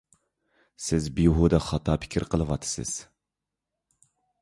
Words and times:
سىز 0.85 1.09
بىھۇدە 1.19 1.61
خاتا 1.67 1.99
پىكىر 2.07 2.27
قىلىۋاتىسىز! 2.35 2.99